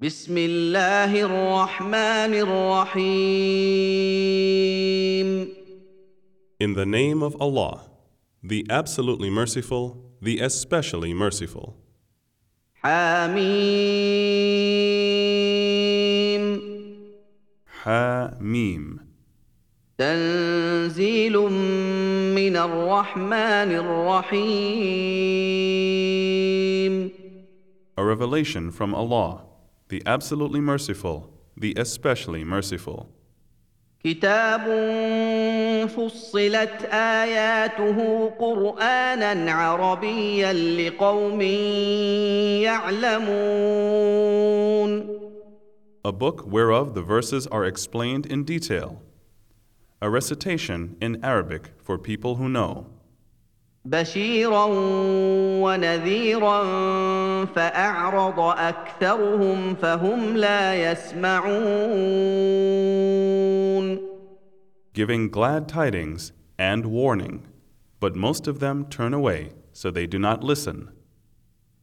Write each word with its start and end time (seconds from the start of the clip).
بسم 0.00 0.37
الله 0.37 1.21
الرحمن 1.21 2.33
الرحيم 2.33 3.71
In 6.59 6.73
the 6.75 6.85
name 6.85 7.23
of 7.23 7.35
Allah, 7.41 7.89
the 8.43 8.65
absolutely 8.69 9.29
merciful, 9.29 9.97
the 10.21 10.39
especially 10.39 11.13
merciful. 11.13 11.75
حميم 12.83 13.41
Ha-mim. 17.83 18.99
تنزيل 19.97 21.33
من 22.35 22.55
الرحمن 22.57 23.71
الرحيم 23.71 24.71
A 27.97 28.03
revelation 28.03 28.71
from 28.71 28.95
Allah, 28.95 29.41
the 29.90 30.02
absolutely 30.06 30.60
merciful, 30.60 31.30
the 31.56 31.74
especially 31.76 32.44
merciful. 32.44 33.08
كتاب 34.04 34.62
فصلت 35.88 36.84
آياته 36.92 38.28
قرآنا 38.38 39.52
عربيا 39.52 40.52
لقوم 40.52 41.40
يعلمون 42.62 43.86
A 46.04 46.12
book 46.12 46.46
whereof 46.46 46.94
the 46.94 47.02
verses 47.02 47.48
are 47.48 47.64
explained 47.64 48.26
in 48.26 48.44
detail. 48.44 49.02
A 50.00 50.08
recitation 50.08 50.96
in 51.00 51.24
Arabic 51.24 51.72
for 51.82 51.98
people 51.98 52.36
who 52.36 52.48
know. 52.48 52.86
بشيرا 53.85 54.65
ونذيرا 55.63 56.63
فأعرض 57.45 58.39
أكثرهم 58.39 59.75
فهم 59.75 60.37
لا 60.37 60.91
يسمعون 60.91 62.51
Giving 64.93 65.29
glad 65.29 65.69
tidings 65.69 66.33
and 66.59 66.85
warning, 66.85 67.47
but 68.01 68.13
most 68.13 68.45
of 68.45 68.59
them 68.59 68.85
turn 68.89 69.13
away, 69.13 69.51
so 69.71 69.89
they 69.89 70.05
do 70.05 70.19
not 70.19 70.43
listen. 70.43 70.89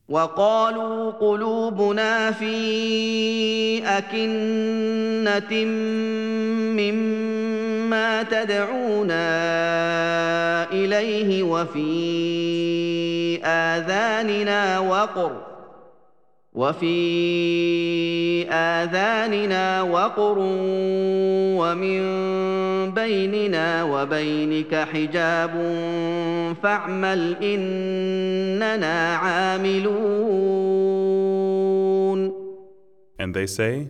وقالوا 0.08 1.10
قلوبنا 1.10 2.30
في 2.30 3.84
أكنة 3.84 5.64
مما 6.76 7.37
تدعونا 8.22 9.28
إليه 10.72 11.42
وفي 11.42 11.88
آذاننا 13.44 14.78
وقر 14.78 15.32
وفي 16.54 16.98
آذاننا 18.50 19.82
وقر 19.82 20.36
ومن 21.60 22.00
بيننا 22.90 23.84
وبينك 23.84 24.74
حجاب 24.74 25.50
فاعمل 26.62 27.36
إننا 27.42 29.16
عاملون. 29.16 30.08
And 33.20 33.34
they 33.34 33.46
say, 33.46 33.88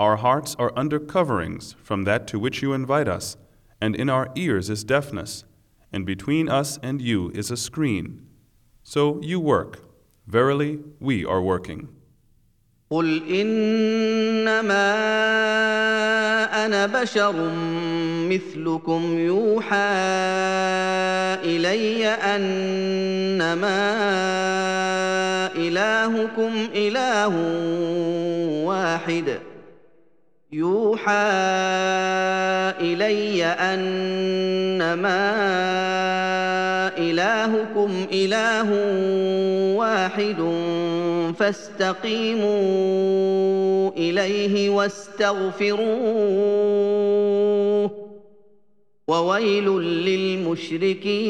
Our 0.00 0.16
hearts 0.16 0.54
are 0.58 0.72
under 0.76 0.98
coverings 0.98 1.74
from 1.82 2.04
that 2.04 2.26
to 2.28 2.38
which 2.38 2.62
you 2.62 2.74
invite 2.74 3.08
us, 3.08 3.36
and 3.80 3.96
in 3.96 4.10
our 4.10 4.30
ears 4.34 4.68
is 4.68 4.84
deafness, 4.84 5.44
and 5.92 6.04
between 6.04 6.48
us 6.48 6.78
and 6.82 7.00
you 7.00 7.30
is 7.34 7.50
a 7.50 7.56
screen. 7.56 8.26
So 8.84 9.20
you 9.22 9.40
work. 9.40 9.80
Verily, 10.26 10.80
we 11.00 11.24
are 11.24 11.40
working. 11.40 11.88
قل 12.90 13.22
انما 13.30 14.94
انا 16.64 16.86
بشر 16.86 17.50
مثلكم 18.30 19.18
يوحى 19.18 19.76
الي 21.44 22.06
انما 22.06 23.80
الهكم 25.56 26.52
اله 26.74 27.28
واحد 28.64 29.38
يوحى 30.53 31.31
إلي 32.79 33.43
أنما 33.45 35.21
إلهكم 36.97 37.91
إله 38.11 38.69
واحد 39.75 40.35
فاستقيموا 41.39 42.51
إليه 43.97 44.69
واستغفروه 44.69 45.81
وويل 49.07 49.65
للمشركين 49.79 51.21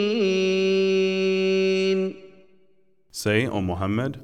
Say, 3.14 3.46
O 3.46 3.62
Muhammad, 3.62 4.18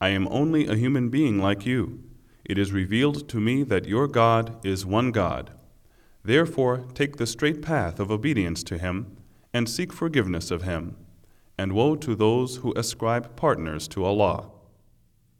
I 0.00 0.10
am 0.10 0.28
only 0.28 0.68
a 0.68 0.76
human 0.76 1.08
being 1.08 1.40
like 1.42 1.66
you. 1.66 2.03
It 2.45 2.57
is 2.57 2.71
revealed 2.71 3.29
to 3.29 3.39
me 3.39 3.63
that 3.63 3.87
your 3.87 4.07
God 4.07 4.65
is 4.65 4.85
one 4.85 5.11
God. 5.11 5.51
Therefore, 6.23 6.85
take 6.93 7.17
the 7.17 7.27
straight 7.27 7.61
path 7.61 7.99
of 7.99 8.11
obedience 8.11 8.63
to 8.63 8.77
Him 8.77 9.17
and 9.53 9.69
seek 9.69 9.93
forgiveness 9.93 10.51
of 10.51 10.63
Him. 10.63 10.95
And 11.57 11.73
woe 11.73 11.95
to 11.97 12.15
those 12.15 12.57
who 12.57 12.73
ascribe 12.75 13.35
partners 13.35 13.87
to 13.89 14.03
Allah. 14.05 14.51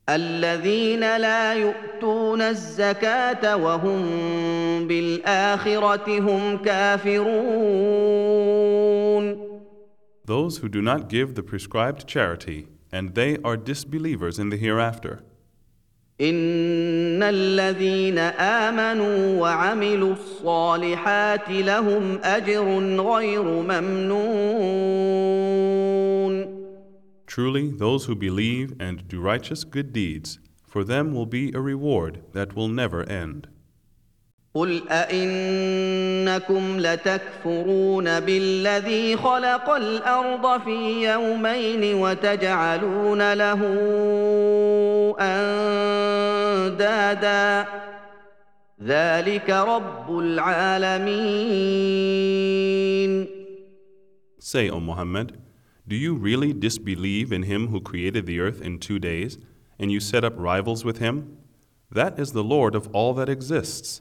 الذين 0.09 1.17
لا 1.17 1.53
يؤتون 1.53 2.41
الزكاه 2.41 3.55
وهم 3.55 4.87
بالاخره 4.87 6.19
هم 6.19 6.57
كافرون 6.57 8.09
Those 10.25 10.57
who 10.59 10.69
do 10.69 10.81
not 10.81 11.09
give 11.09 11.33
the 11.33 11.43
prescribed 11.43 12.07
charity, 12.07 12.67
and 12.91 13.15
they 13.15 13.37
are 13.43 13.57
disbelievers 13.57 14.37
in 14.37 14.49
the 14.49 14.57
hereafter. 14.57 15.23
ان 16.21 17.23
الذين 17.23 18.17
امنوا 18.17 19.41
وعملوا 19.41 20.13
الصالحات 20.13 21.49
لهم 21.49 22.19
اجر 22.23 22.79
غير 22.99 23.43
ممنون 23.43 24.59
Truly, 27.27 27.71
those 27.71 28.05
who 28.05 28.15
believe 28.15 28.73
and 28.79 29.07
do 29.07 29.21
righteous 29.21 29.63
good 29.63 29.93
deeds, 29.93 30.39
for 30.65 30.83
them 30.83 31.13
will 31.13 31.27
be 31.27 31.51
a 31.53 31.61
reward 31.61 32.23
that 32.33 32.55
will 32.55 32.67
never 32.67 33.03
end. 33.03 33.47
قل 34.54 34.88
أئنكم 34.88 36.80
لتكفرون 36.80 38.20
بالذي 38.20 39.16
خلق 39.16 39.70
الأرض 39.70 40.60
في 40.60 41.10
يومين 41.12 41.94
وتجعلون 41.94 43.32
له 43.32 43.60
أندادا 46.70 47.66
ذلك 48.82 49.50
رب 49.50 50.18
العالمين 50.18 51.74
Say, 54.38 54.68
O 54.70 54.78
Muhammad, 54.78 55.38
do 55.88 55.96
you 55.96 56.14
really 56.14 56.52
disbelieve 56.52 57.32
in 57.32 57.42
him 57.44 57.68
who 57.68 57.80
created 57.80 58.26
the 58.26 58.38
earth 58.40 58.60
in 58.60 58.78
two 58.78 58.98
days, 59.00 59.38
and 59.80 59.90
you 59.90 59.98
set 59.98 60.22
up 60.22 60.34
rivals 60.36 60.84
with 60.84 60.98
him? 60.98 61.38
That 61.90 62.20
is 62.20 62.32
the 62.32 62.44
Lord 62.44 62.74
of 62.76 62.86
all 62.92 63.14
that 63.14 63.28
exists. 63.28 64.00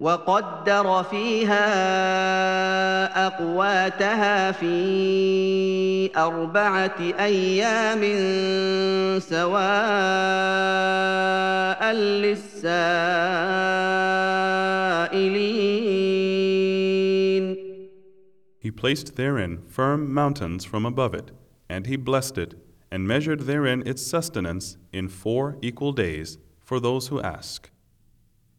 وقدر 0.00 1.02
فيها 1.02 1.66
اقواتها 3.26 4.52
في 4.52 6.10
اربعه 6.16 6.96
أيام 7.00 8.02
سواء 9.20 9.56
للسائلين 11.92 12.76
He 18.58 18.70
placed 18.70 19.16
therein 19.16 19.62
firm 19.66 20.12
mountains 20.12 20.64
from 20.64 20.84
above 20.84 21.14
it, 21.14 21.30
and 21.70 21.86
he 21.86 21.96
blessed 21.96 22.36
it, 22.36 22.54
and 22.90 23.06
measured 23.06 23.42
therein 23.42 23.82
its 23.86 24.02
sustenance 24.04 24.76
in 24.92 25.08
four 25.08 25.56
equal 25.62 25.92
days 25.92 26.36
for 26.62 26.80
those 26.80 27.06
who 27.08 27.20
ask. 27.20 27.70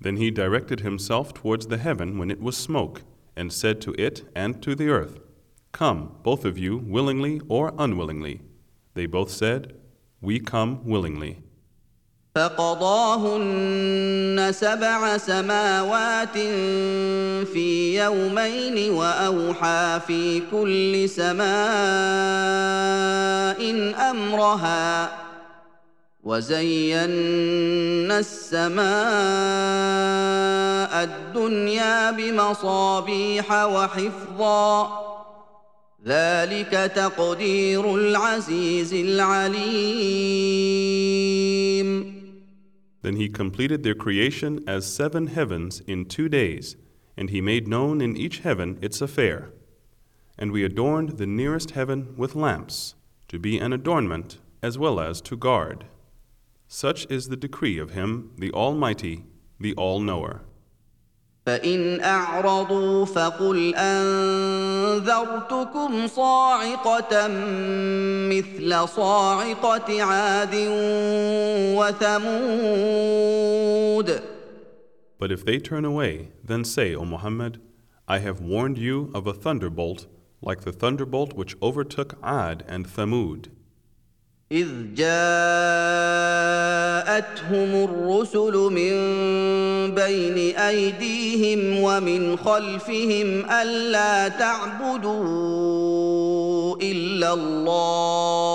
Then 0.00 0.16
he 0.16 0.30
directed 0.30 0.80
himself 0.80 1.34
towards 1.34 1.66
the 1.66 1.78
heaven 1.78 2.18
when 2.18 2.30
it 2.30 2.40
was 2.40 2.56
smoke, 2.56 3.02
and 3.36 3.52
said 3.52 3.80
to 3.82 3.94
it 3.98 4.22
and 4.34 4.62
to 4.62 4.74
the 4.74 4.88
earth, 4.88 5.18
Come, 5.72 6.16
both 6.22 6.44
of 6.44 6.56
you, 6.56 6.78
willingly 6.78 7.40
or 7.48 7.74
unwillingly. 7.76 8.40
They 8.94 9.06
both 9.06 9.30
said, 9.30 9.74
We 10.20 10.38
come 10.40 10.84
willingly. 10.84 11.42
فقضاهن 12.36 13.72
سبع 14.52 15.16
سماوات 15.16 16.38
في 17.46 17.96
يومين 17.96 18.90
واوحى 18.90 20.00
في 20.06 20.42
كل 20.50 21.08
سماء 21.08 21.46
امرها 24.10 25.19
وزينا 26.26 28.18
السماء 28.18 28.86
الدنيا 31.04 32.10
بمصابيح 32.10 33.52
وحفظا 33.52 35.06
ذلك 36.06 36.70
تقدير 36.70 37.94
العزيز 37.94 38.94
العليم 38.94 40.36
Then 43.02 43.16
he 43.16 43.28
completed 43.28 43.84
their 43.84 43.94
creation 43.94 44.64
as 44.66 44.84
seven 44.84 45.28
heavens 45.28 45.80
in 45.86 46.06
two 46.06 46.28
days, 46.28 46.74
and 47.16 47.30
he 47.30 47.40
made 47.40 47.68
known 47.68 48.00
in 48.00 48.16
each 48.16 48.40
heaven 48.40 48.78
its 48.82 49.00
affair. 49.00 49.52
And 50.36 50.50
we 50.50 50.64
adorned 50.64 51.10
the 51.18 51.26
nearest 51.26 51.70
heaven 51.70 52.14
with 52.16 52.34
lamps, 52.34 52.96
to 53.28 53.38
be 53.38 53.58
an 53.58 53.72
adornment 53.72 54.38
as 54.60 54.76
well 54.76 54.98
as 54.98 55.20
to 55.20 55.36
guard. 55.36 55.84
Such 56.70 57.06
is 57.08 57.28
the 57.28 57.36
decree 57.36 57.78
of 57.78 57.92
Him, 57.92 58.32
the 58.36 58.52
Almighty, 58.52 59.24
the 59.60 59.74
All 59.74 60.00
Knower. 60.00 60.42
فإن 61.46 62.00
أعرضوا 62.00 63.04
فقل 63.04 63.74
أنذرتكم 63.74 65.26
صاعقة 66.06 67.28
مثل 68.28 68.88
صاعقة 68.88 70.02
عاد 70.02 70.54
وثمود 72.76 73.16
But 75.18 75.32
if 75.32 75.44
they 75.44 75.58
turn 75.58 75.84
away, 75.86 76.28
then 76.44 76.62
say, 76.64 76.94
O 76.94 77.04
Muhammad, 77.04 77.58
I 78.06 78.18
have 78.18 78.40
warned 78.40 78.76
you 78.76 79.10
of 79.14 79.26
a 79.26 79.32
thunderbolt 79.32 80.06
like 80.42 80.60
the 80.60 80.72
thunderbolt 80.72 81.32
which 81.32 81.56
overtook 81.62 82.18
Ad 82.22 82.64
and 82.68 82.86
Thamud. 82.86 83.48
إذ 84.51 84.67
جاءتهم 84.95 85.11
الرسل 87.83 88.53
من 88.53 88.91
بين 89.95 90.57
أيديهم 90.57 91.83
ومن 91.83 92.37
خلفهم 92.37 93.51
ألا 93.51 94.27
تعبدوا 94.27 95.21
إلا 96.81 97.33
الله. 97.33 98.51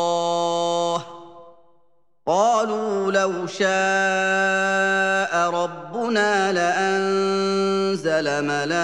قالوا 2.26 3.12
لو 3.12 3.46
شاء 3.46 5.50
ربنا 5.50 6.52
لأنزل 6.52 8.44
ملائكة 8.44 8.76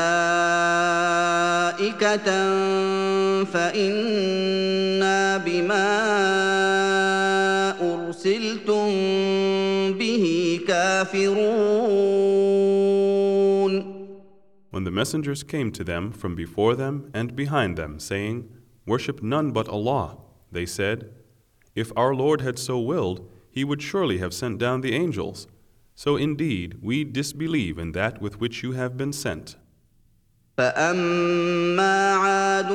فإنا 3.45 5.37
بما 8.22 8.22
أرسلتم 8.22 8.88
به 9.98 10.60
كافرون 10.68 11.38
When 14.70 14.84
the 14.84 14.92
messengers 14.92 15.44
came 15.44 15.72
to 15.72 15.84
them 15.84 16.12
from 16.12 16.36
before 16.36 16.76
them 16.76 17.10
and 17.14 17.36
behind 17.36 17.78
them, 17.78 18.00
saying, 18.00 18.50
Worship 18.86 19.24
none 19.24 19.52
but 19.52 19.68
Allah, 19.70 20.18
they 20.52 20.66
said, 20.66 21.10
If 21.74 21.92
our 21.96 22.14
Lord 22.14 22.42
had 22.42 22.60
so 22.60 22.80
willed, 22.80 23.28
He 23.50 23.64
would 23.64 23.82
surely 23.82 24.20
have 24.20 24.34
sent 24.34 24.60
down 24.60 24.82
the 24.82 24.94
angels. 24.94 25.48
So 25.96 26.16
indeed, 26.16 26.78
we 26.82 27.04
disbelieve 27.04 27.80
in 27.80 27.94
that 27.94 28.22
with 28.22 28.40
which 28.40 28.62
you 28.62 28.74
have 28.74 28.98
been 28.98 29.14
sent. 29.14 29.56
فاما 30.63 32.15
عاد 32.15 32.73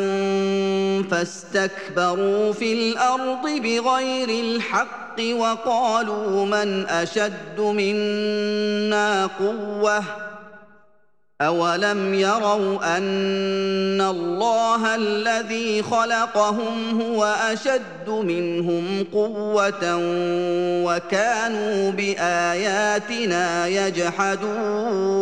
فاستكبروا 1.12 2.54
في 2.54 2.74
الأرض 2.74 3.44
بغير 3.44 4.30
الحق 4.30 5.22
وقالوا 5.32 6.46
من 6.46 6.86
اشد 6.86 7.60
منا 7.60 9.26
قوه 9.26 10.04
اولم 11.42 12.14
يروا 12.14 12.98
ان 12.98 14.02
الله 14.02 14.96
الذي 14.96 15.84
خلقهم 15.84 17.02
هو 17.02 17.26
اشد 17.26 18.10
منهم 18.10 19.06
قوه 19.14 19.98
وكانوا 20.86 21.92
باياتنا 21.92 23.68
يجحدون 23.68 25.18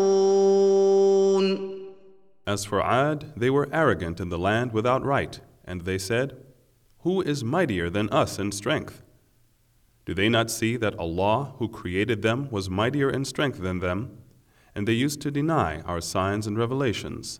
As 2.47 2.65
for 2.65 2.83
Ad, 2.83 3.33
they 3.36 3.50
were 3.50 3.69
arrogant 3.71 4.19
in 4.19 4.30
the 4.30 4.38
land 4.38 4.71
without 4.71 5.03
right, 5.03 5.39
and 5.63 5.81
they 5.81 5.97
said, 5.97 6.38
Who 7.00 7.21
is 7.21 7.44
mightier 7.44 7.89
than 7.89 8.09
us 8.09 8.38
in 8.38 8.51
strength? 8.51 9.01
Do 10.06 10.13
they 10.13 10.30
not 10.30 10.51
see 10.51 10.77
that 10.77 10.97
Allah, 11.00 11.53
who 11.57 11.68
created 11.68 12.21
them, 12.21 12.50
was 12.51 12.69
mightier 12.69 13.09
in 13.09 13.25
strength 13.25 13.59
than 13.59 13.80
them? 13.80 14.19
And 14.75 14.88
they 14.88 14.94
used 14.94 15.21
to 15.21 15.31
deny 15.31 15.81
our 15.81 16.01
signs 16.01 16.45
and 16.45 16.57
revelations. 16.57 17.39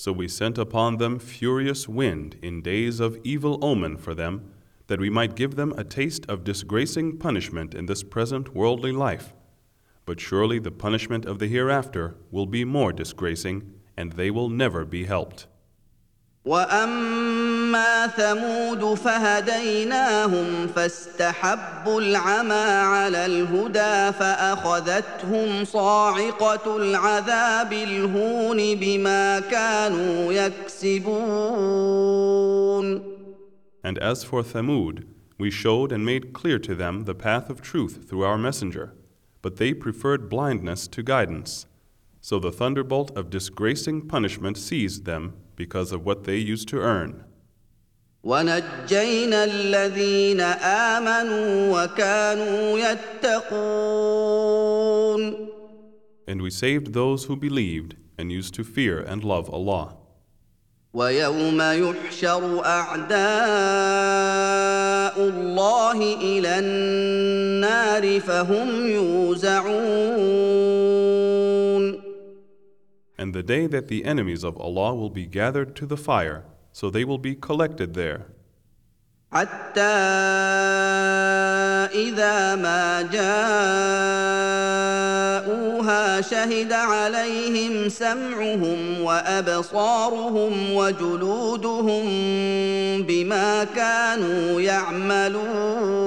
So 0.00 0.12
we 0.12 0.28
sent 0.28 0.56
upon 0.56 0.96
them 0.96 1.18
furious 1.18 1.86
wind 1.86 2.38
in 2.40 2.62
days 2.62 3.00
of 3.00 3.18
evil 3.22 3.62
omen 3.62 3.98
for 3.98 4.14
them, 4.14 4.50
that 4.86 4.98
we 4.98 5.10
might 5.10 5.36
give 5.36 5.56
them 5.56 5.74
a 5.76 5.84
taste 5.84 6.24
of 6.26 6.42
disgracing 6.42 7.18
punishment 7.18 7.74
in 7.74 7.84
this 7.84 8.02
present 8.02 8.54
worldly 8.54 8.92
life. 8.92 9.34
But 10.06 10.18
surely 10.18 10.58
the 10.58 10.70
punishment 10.70 11.26
of 11.26 11.38
the 11.38 11.48
hereafter 11.48 12.16
will 12.30 12.46
be 12.46 12.64
more 12.64 12.94
disgracing, 12.94 13.74
and 13.94 14.12
they 14.12 14.30
will 14.30 14.48
never 14.48 14.86
be 14.86 15.04
helped. 15.04 15.48
واما 17.69 18.07
ثمود 18.07 18.97
فهديناهم 18.97 20.67
فاستحبوا 20.67 22.01
العمى 22.01 22.53
على 22.93 23.25
الهدى 23.25 24.17
فاخذتهم 24.19 25.65
صاعقه 25.65 26.77
العذاب 26.77 27.73
الهون 27.73 28.75
بما 28.75 29.39
كانوا 29.39 30.33
يكسبون 30.33 31.15
And 33.83 33.99
as 33.99 34.23
for 34.23 34.41
Thamud, 34.41 35.03
we 35.37 35.51
showed 35.51 35.91
and 35.91 36.03
made 36.03 36.33
clear 36.33 36.57
to 36.57 36.73
them 36.73 37.03
the 37.03 37.13
path 37.13 37.51
of 37.51 37.61
truth 37.61 38.09
through 38.09 38.23
our 38.23 38.39
messenger, 38.39 38.95
but 39.43 39.57
they 39.57 39.75
preferred 39.75 40.27
blindness 40.27 40.87
to 40.87 41.03
guidance. 41.03 41.67
So 42.19 42.39
the 42.39 42.51
thunderbolt 42.51 43.15
of 43.15 43.29
disgracing 43.29 44.07
punishment 44.07 44.57
seized 44.57 45.05
them 45.05 45.33
because 45.55 45.91
of 45.91 46.03
what 46.03 46.23
they 46.23 46.37
used 46.37 46.67
to 46.69 46.79
earn. 46.79 47.23
ونجينا 48.25 49.43
الذين 49.43 50.41
امنوا 50.41 51.83
وكانوا 51.83 52.79
يتقون 52.79 54.35
And 56.27 56.41
we 56.41 56.49
saved 56.49 56.93
those 56.93 57.25
who 57.25 57.35
believed 57.35 57.95
and 58.17 58.31
used 58.31 58.55
to 58.55 58.63
fear 58.63 58.99
and 58.99 59.23
love 59.23 59.47
Allah. 59.49 59.97
ويوم 60.93 61.61
يحشر 61.61 62.65
اعداء 62.65 63.15
الله 65.29 66.15
الى 66.15 66.59
النار 66.59 68.19
فهم 68.19 68.87
يوزعون 68.87 70.35
And 73.17 73.33
the 73.33 73.43
day 73.43 73.65
that 73.67 73.87
the 73.87 74.03
enemies 74.05 74.43
of 74.43 74.57
Allah 74.57 74.93
will 74.95 75.09
be 75.09 75.25
gathered 75.25 75.75
to 75.77 75.85
the 75.85 75.97
fire, 75.97 76.43
so 76.71 76.89
they 76.89 77.03
will 77.03 77.17
be 77.17 77.35
collected 77.35 77.93
there. 77.93 78.25
حتى 79.35 79.81
اذا 81.91 82.55
ما 82.55 83.01
جاءوها 83.01 83.41
شهد 86.21 86.73
عليهم 86.73 87.89
سمعهم 87.89 89.01
وابصارهم 89.01 90.71
وجلودهم 90.73 92.03
بما 93.03 93.63
كانوا 93.63 94.61
يعملون 94.61 96.05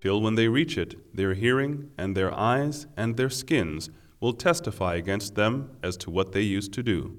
Till 0.00 0.22
when 0.22 0.36
they 0.36 0.46
reach 0.48 0.78
it, 0.78 0.94
their 1.14 1.34
hearing 1.34 1.90
and 1.98 2.16
their 2.16 2.32
eyes 2.32 2.86
and 2.96 3.16
their 3.16 3.28
skins 3.30 3.90
will 4.20 4.32
testify 4.32 4.94
against 4.94 5.34
them 5.34 5.70
as 5.82 5.96
to 5.98 6.10
what 6.10 6.32
they 6.32 6.42
used 6.42 6.72
to 6.72 6.82
do. 6.82 7.18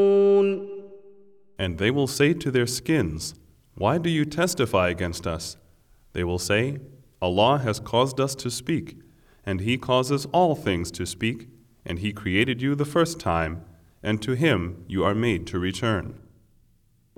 And 1.61 1.77
they 1.77 1.91
will 1.91 2.07
say 2.07 2.33
to 2.33 2.49
their 2.49 2.65
skins, 2.65 3.35
Why 3.75 3.99
do 3.99 4.09
you 4.09 4.25
testify 4.25 4.89
against 4.89 5.27
us? 5.27 5.57
They 6.13 6.23
will 6.23 6.39
say, 6.39 6.79
Allah 7.21 7.59
has 7.59 7.79
caused 7.79 8.19
us 8.19 8.33
to 8.37 8.49
speak, 8.49 8.97
and 9.45 9.61
He 9.61 9.77
causes 9.77 10.25
all 10.33 10.55
things 10.55 10.89
to 10.93 11.05
speak, 11.05 11.49
and 11.85 11.99
He 11.99 12.13
created 12.13 12.63
you 12.63 12.73
the 12.73 12.83
first 12.83 13.19
time, 13.19 13.63
and 14.01 14.19
to 14.23 14.31
Him 14.31 14.83
you 14.87 15.03
are 15.03 15.13
made 15.13 15.45
to 15.47 15.59
return. 15.59 16.19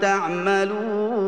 تعملون 0.00 1.26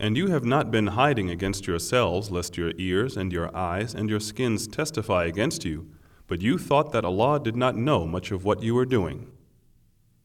And 0.00 0.16
you 0.16 0.28
have 0.28 0.44
not 0.44 0.70
been 0.70 0.86
hiding 0.88 1.28
against 1.28 1.66
yourselves, 1.66 2.30
lest 2.30 2.56
your 2.56 2.72
ears 2.78 3.16
and 3.16 3.32
your 3.32 3.54
eyes 3.56 3.94
and 3.94 4.08
your 4.08 4.20
skins 4.20 4.68
testify 4.68 5.24
against 5.24 5.64
you, 5.64 5.88
but 6.28 6.40
you 6.40 6.56
thought 6.56 6.92
that 6.92 7.04
Allah 7.04 7.40
did 7.40 7.56
not 7.56 7.74
know 7.76 8.06
much 8.06 8.30
of 8.30 8.44
what 8.44 8.62
you 8.62 8.74
were 8.76 8.86
doing. 8.86 9.26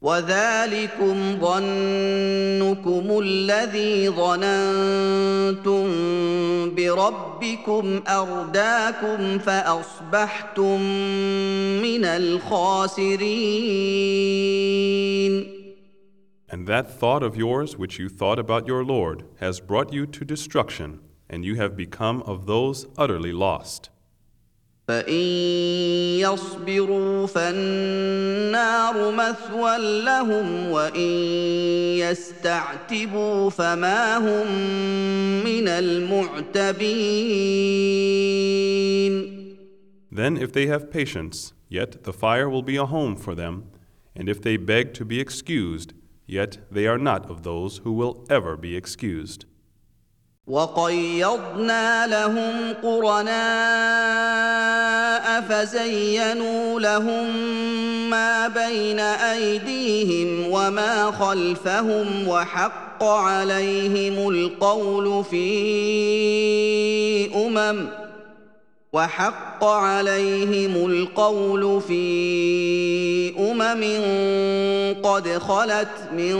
وذلكم 0.02 1.38
ظنكم 1.40 3.20
الذي 3.22 4.08
ظننتم 4.08 5.84
بربكم 6.74 8.00
ارداكم 8.08 9.38
فاصبحتم 9.38 10.80
من 11.82 12.04
الخاسرين 12.04 13.18
And 16.50 16.66
that 16.66 16.88
thought 16.90 17.22
of 17.22 17.36
yours 17.36 17.76
which 17.76 17.98
you 17.98 18.08
thought 18.08 18.38
about 18.38 18.66
your 18.66 18.82
Lord 18.82 19.24
has 19.38 19.60
brought 19.60 19.92
you 19.92 20.06
to 20.06 20.24
destruction, 20.24 21.00
and 21.28 21.44
you 21.44 21.56
have 21.56 21.76
become 21.76 22.22
of 22.22 22.46
those 22.46 22.86
utterly 22.96 23.32
lost. 23.32 23.90
فان 24.87 25.13
يصبروا 26.19 27.27
فالنار 27.27 29.11
مثوى 29.11 30.01
لهم 30.03 30.69
وان 30.69 30.99
يستعتبوا 31.97 33.49
فما 33.49 34.17
هم 34.17 34.47
من 35.43 35.67
المعتبين 35.67 37.13
Then, 40.11 40.37
if 40.37 40.53
they 40.53 40.67
have 40.67 40.91
patience, 40.91 41.53
yet 41.69 42.03
the 42.03 42.13
fire 42.13 42.47
will 42.47 42.61
be 42.61 42.75
a 42.75 42.85
home 42.85 43.15
for 43.15 43.33
them, 43.33 43.71
and 44.15 44.29
if 44.29 44.39
they 44.39 44.57
beg 44.57 44.93
to 44.93 45.03
be 45.03 45.19
excused, 45.19 45.93
yet 46.27 46.59
they 46.69 46.85
are 46.85 46.99
not 46.99 47.27
of 47.31 47.41
those 47.41 47.77
who 47.79 47.91
will 47.91 48.23
ever 48.29 48.55
be 48.55 48.75
excused. 48.75 49.45
وقيضنا 50.48 52.06
لهم 52.06 52.74
قرناء 52.82 53.38
فزينوا 55.48 56.80
لهم 56.80 57.36
ما 58.10 58.48
بين 58.48 59.00
أيديهم 59.00 60.50
وما 60.50 61.10
خلفهم 61.10 62.28
وحق 62.28 63.04
عليهم 63.04 64.28
القول 64.28 65.24
في 65.24 65.48
أمم 67.34 68.07
وحق 68.92 69.64
عليهم 69.64 70.90
القول 70.90 71.80
في 71.80 73.32
امم 73.38 73.82
قد 75.02 75.28
خلت 75.28 75.88
من 76.16 76.34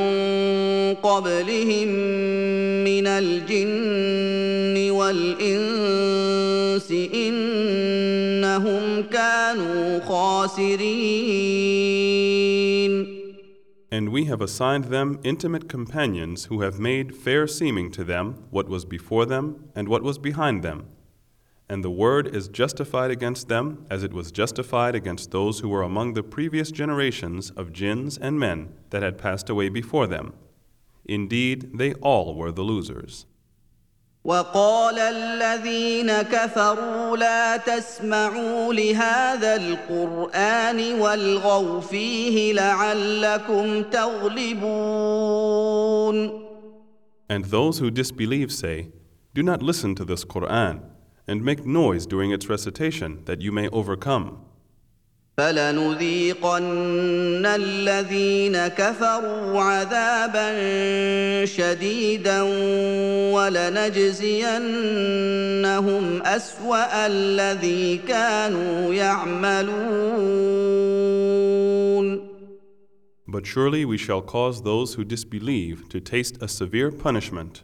قبلهم 1.02 1.88
من 2.84 3.06
الجن 3.06 4.90
والانس 4.90 6.92
انهم 7.14 9.02
كانوا 9.02 10.00
خاسرين 10.00 10.88
And 13.90 14.10
we 14.10 14.26
have 14.26 14.42
assigned 14.42 14.84
them 14.84 15.18
intimate 15.24 15.66
companions 15.68 16.44
who 16.46 16.60
have 16.60 16.78
made 16.78 17.14
fair 17.14 17.46
seeming 17.46 17.90
to 17.92 18.04
them 18.04 18.34
what 18.50 18.68
was 18.68 18.84
before 18.84 19.24
them 19.26 19.70
and 19.74 19.88
what 19.88 20.02
was 20.02 20.18
behind 20.18 20.62
them. 20.62 20.84
And 21.69 21.83
the 21.83 21.89
word 21.89 22.27
is 22.35 22.47
justified 22.49 23.09
against 23.09 23.47
them 23.47 23.85
as 23.89 24.03
it 24.03 24.13
was 24.13 24.31
justified 24.31 24.95
against 24.95 25.31
those 25.31 25.59
who 25.59 25.69
were 25.69 25.81
among 25.81 26.13
the 26.13 26.23
previous 26.23 26.71
generations 26.71 27.51
of 27.51 27.73
jinns 27.73 28.17
and 28.17 28.39
men 28.39 28.73
that 28.89 29.01
had 29.01 29.17
passed 29.17 29.49
away 29.49 29.69
before 29.69 30.05
them. 30.07 30.33
Indeed, 31.05 31.77
they 31.77 31.93
all 31.95 32.35
were 32.35 32.51
the 32.51 32.63
losers. 32.63 33.25
وقال 34.25 34.99
الذين 34.99 36.21
كفروا 36.21 37.17
لا 37.17 37.57
تسمعوا 37.57 38.73
لهذا 38.73 39.55
القران 39.55 41.01
والغوا 41.01 41.81
فيه 41.81 42.53
لعلكم 42.53 43.83
تغلبون 43.83 45.43
And 47.29 47.45
those 47.45 47.79
who 47.79 47.89
disbelieve 47.89 48.51
say, 48.51 48.91
Do 49.33 49.41
not 49.43 49.61
listen 49.63 49.95
to 49.95 50.05
this 50.05 50.23
Quran, 50.23 50.81
and 51.27 51.43
make 51.43 51.65
noise 51.65 52.05
during 52.05 52.31
its 52.31 52.49
recitation 52.49 53.23
that 53.25 53.41
you 53.41 53.51
may 53.51 53.67
overcome. 53.69 54.39
فلنذيقن 55.37 57.45
الذين 57.45 58.67
كفروا 58.67 59.61
عذابا 59.61 60.55
شديدا 61.45 62.41
ولنجزينهم 63.33 64.41
اسوا 66.21 67.07
الذي 67.07 67.97
كانوا 67.97 68.93
يعملون 68.93 69.83
But 73.25 73.47
surely 73.47 73.83
we 73.83 73.97
shall 73.97 74.21
cause 74.21 74.61
those 74.61 74.93
who 74.93 75.03
disbelieve 75.03 75.89
to 75.89 75.99
taste 75.99 76.37
a 76.39 76.47
severe 76.47 76.91
punishment, 76.91 77.63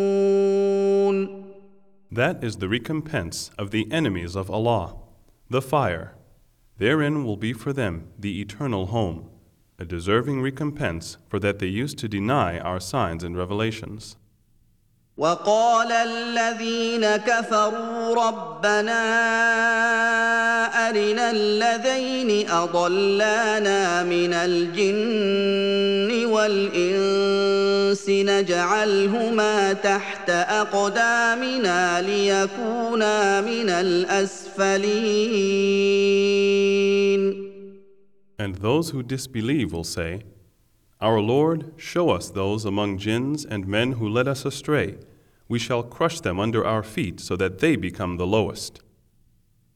That 2.10 2.42
is 2.42 2.56
the 2.56 2.68
recompense 2.68 3.50
of 3.58 3.70
the 3.70 3.90
enemies 3.90 4.36
of 4.36 4.50
Allah, 4.50 4.96
the 5.50 5.62
fire. 5.62 6.14
Therein 6.78 7.24
will 7.24 7.36
be 7.36 7.52
for 7.52 7.72
them 7.72 8.08
the 8.18 8.40
eternal 8.40 8.86
home, 8.86 9.30
a 9.78 9.84
deserving 9.84 10.40
recompense 10.42 11.16
for 11.28 11.38
that 11.40 11.58
they 11.58 11.66
used 11.66 11.98
to 11.98 12.08
deny 12.08 12.58
our 12.58 12.80
signs 12.80 13.24
and 13.24 13.36
revelations. 13.36 14.16
وقال 15.16 15.92
الذين 15.92 17.16
كفروا 17.16 18.14
ربنا 18.14 19.02
ارنا 20.88 21.30
الذين 21.30 22.50
اضلانا 22.50 24.02
من 24.02 24.32
الجن 24.32 26.26
والانس 27.90 28.08
نجعلهما 28.08 29.72
تحت 29.72 30.30
اقدامنا 30.30 32.02
ليكونا 32.02 33.40
من 33.40 33.68
الاسفلين 33.68 34.96
And 38.38 38.56
those 38.56 38.90
who 38.90 39.02
disbelieve 39.02 39.72
will 39.72 39.82
say, 39.82 40.22
Our 41.00 41.20
Lord, 41.20 41.72
show 41.76 42.10
us 42.10 42.28
those 42.28 42.66
among 42.66 42.98
jinns 42.98 43.46
and 43.46 43.66
men 43.66 43.92
who 43.92 44.06
led 44.08 44.28
us 44.28 44.44
astray. 44.44 44.98
We 45.48 45.58
shall 45.58 45.82
crush 45.82 46.20
them 46.20 46.38
under 46.38 46.62
our 46.64 46.82
feet 46.82 47.18
so 47.20 47.34
that 47.36 47.60
they 47.60 47.76
become 47.76 48.18
the 48.18 48.26
lowest. 48.26 48.82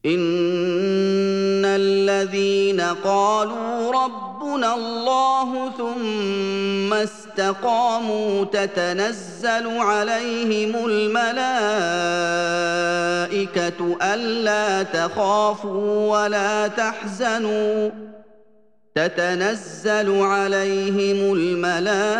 إن 0.06 1.66
الذين 1.66 2.82
قالوا 2.82 3.92
ربنا 3.92 4.76
الله 4.76 5.72
ثم 5.78 6.94
استقاموا 6.94 8.46
تتنزل 8.46 9.78
عليهم 9.78 10.76
الملائكة 10.86 11.26
ألا 14.02 14.84
تخافوا 14.84 16.12
ولا 16.12 16.68
تحزنوا 16.68 17.90
تتنزل 18.98 20.22
عليهم 20.22 21.34
الملائكه 21.34 22.16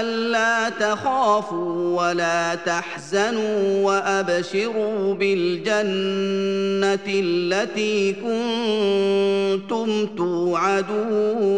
الا 0.00 0.68
تخافوا 0.68 2.00
ولا 2.00 2.54
تحزنوا 2.54 3.84
وابشروا 3.84 5.14
بالجنه 5.14 7.00
التي 7.06 8.12
كنتم 8.12 10.06
توعدون 10.16 11.50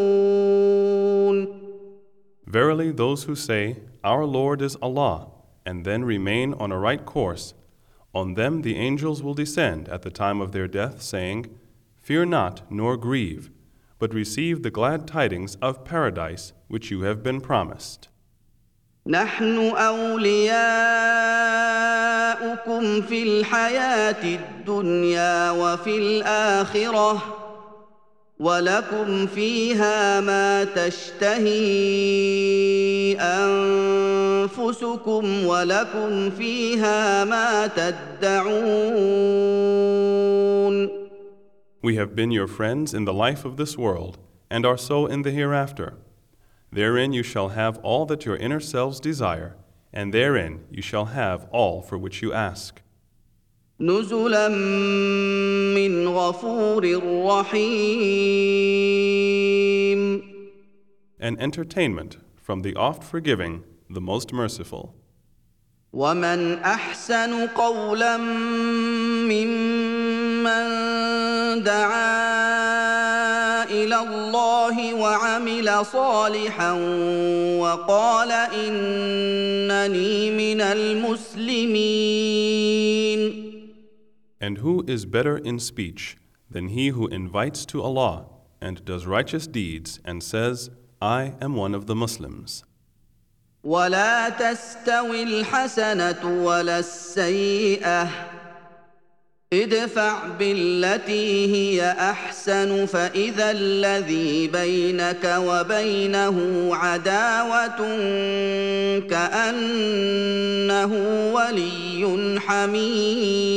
Verily, 2.46 2.90
those 2.92 3.24
who 3.24 3.34
say, 3.34 3.76
Our 4.04 4.24
Lord 4.24 4.62
is 4.62 4.76
Allah, 4.80 5.28
and 5.66 5.84
then 5.84 6.02
remain 6.04 6.54
on 6.54 6.72
a 6.72 6.78
right 6.78 7.04
course, 7.04 7.52
on 8.14 8.34
them 8.34 8.62
the 8.62 8.76
angels 8.76 9.22
will 9.22 9.34
descend 9.34 9.88
at 9.90 10.00
the 10.00 10.10
time 10.10 10.40
of 10.40 10.52
their 10.52 10.68
death, 10.68 11.02
saying, 11.02 11.46
Fear 12.01 12.25
not, 12.25 12.61
nor 12.71 12.97
grieve, 12.97 13.49
but 13.99 14.13
receive 14.13 14.63
the 14.63 14.71
glad 14.71 15.07
tidings 15.07 15.55
of 15.61 15.83
paradise 15.83 16.53
which 16.67 16.91
you 16.91 17.01
have 17.01 17.23
been 17.23 17.41
promised. 17.41 18.07
نحن 19.07 19.57
اولياؤكم 19.75 20.61
في 23.01 23.23
الحياه 23.23 24.23
الدنيا 24.23 25.51
وفي 25.51 25.97
الاخره 25.97 27.23
ولكم 28.39 29.27
فيها 29.27 30.21
ما 30.21 30.63
تشتهي 30.63 31.57
انفسكم 34.47 35.45
ولكم 35.45 36.29
فيها 36.29 37.23
ما 37.23 37.67
تدعون 37.67 39.17
We 41.81 41.95
have 41.95 42.15
been 42.15 42.31
your 42.31 42.47
friends 42.47 42.93
in 42.93 43.05
the 43.05 43.13
life 43.13 43.45
of 43.45 43.57
this 43.57 43.77
world, 43.77 44.17
and 44.49 44.65
are 44.65 44.77
so 44.77 45.05
in 45.05 45.21
the 45.21 45.31
hereafter. 45.31 45.93
Therein 46.71 47.13
you 47.13 47.23
shall 47.23 47.49
have 47.49 47.77
all 47.79 48.05
that 48.07 48.25
your 48.25 48.35
inner 48.35 48.59
selves 48.59 48.99
desire, 48.99 49.55
and 49.93 50.13
therein 50.13 50.65
you 50.69 50.81
shall 50.81 51.05
have 51.05 51.47
all 51.51 51.81
for 51.81 51.97
which 51.97 52.21
you 52.21 52.33
ask. 52.33 52.81
نزلا 53.79 54.47
من 55.75 56.07
غفور 56.07 56.83
رحيم 57.25 58.67
An 61.19 61.37
entertainment 61.39 62.17
from 62.35 62.61
the 62.61 62.75
oft 62.75 63.03
forgiving, 63.03 63.63
the 63.89 64.01
most 64.01 64.33
merciful. 64.33 64.93
ومن 65.93 66.59
احسن 66.59 67.47
قولا 67.47 68.17
ممن 68.17 70.00
دعا 71.64 72.22
إلى 73.64 73.98
الله 73.98 74.94
وعمل 74.94 75.86
صالحا 75.86 76.72
وقال 77.58 78.32
انني 78.32 80.30
من 80.30 80.60
المسلمين 80.60 82.02
And 84.40 84.58
who 84.58 84.84
is 84.88 85.06
better 85.06 85.38
in 85.38 85.60
speech 85.60 86.16
than 86.50 86.68
he 86.68 86.88
who 86.88 87.06
invites 87.06 87.64
to 87.66 87.80
Allah 87.80 88.26
and 88.60 88.84
does 88.84 89.06
righteous 89.06 89.46
deeds 89.46 90.00
and 90.04 90.22
says, 90.22 90.70
I 91.00 91.34
am 91.40 91.54
one 91.56 91.74
of 91.74 91.86
the 91.86 91.94
Muslims? 91.94 92.64
ولا 93.64 94.28
تستوي 94.28 95.22
الحسنه 95.22 96.44
ولا 96.44 96.78
السيئه 96.78 98.31
ادفع 99.53 100.27
بالتي 100.27 101.55
هي 101.55 101.91
احسن 101.91 102.85
فاذا 102.85 103.51
الذي 103.51 104.47
بينك 104.47 105.35
وبينه 105.37 106.69
عداوه 106.75 107.77
كانه 108.99 110.93
ولي 111.33 112.39
حميم 112.39 113.47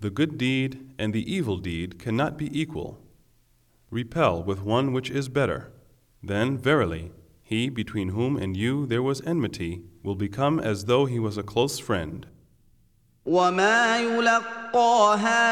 The 0.00 0.10
good 0.10 0.38
deed 0.38 0.78
and 0.98 1.12
the 1.12 1.24
evil 1.36 1.58
deed 1.58 1.98
cannot 1.98 2.36
be 2.36 2.48
equal. 2.58 2.98
Repel 3.90 4.42
with 4.42 4.62
one 4.62 4.92
which 4.92 5.10
is 5.10 5.28
better. 5.28 5.70
Then, 6.22 6.58
verily, 6.58 7.12
he 7.42 7.68
between 7.68 8.08
whom 8.08 8.36
and 8.36 8.56
you 8.56 8.86
there 8.86 9.02
was 9.02 9.20
enmity 9.26 9.82
will 10.02 10.16
become 10.16 10.58
as 10.58 10.86
though 10.86 11.04
he 11.04 11.18
was 11.20 11.36
a 11.36 11.42
close 11.42 11.78
friend. 11.78 12.26
وما 13.25 13.99
يلقاها 13.99 15.45